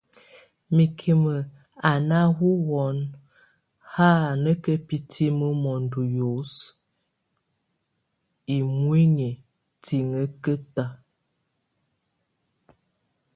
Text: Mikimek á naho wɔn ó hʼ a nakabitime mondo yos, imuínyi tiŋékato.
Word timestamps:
Mikimek 0.75 1.47
á 1.89 1.91
naho 2.09 2.47
wɔn 2.69 2.97
ó 3.11 3.13
hʼ 3.93 4.07
a 4.29 4.39
nakabitime 4.43 5.47
mondo 5.63 6.01
yos, 6.17 6.51
imuínyi 8.57 9.29
tiŋékato. 9.83 10.85